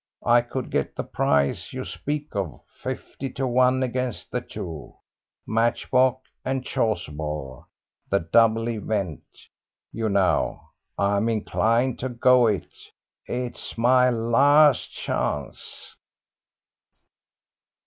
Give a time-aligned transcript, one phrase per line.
[0.25, 4.95] I could get the price you speak of fifty to one against the two,
[5.45, 7.67] Matchbox and Chasuble
[8.09, 9.21] the double event,
[9.93, 10.69] you know.
[10.97, 12.73] I'm inclined to go it.
[13.27, 15.95] It's my last chance."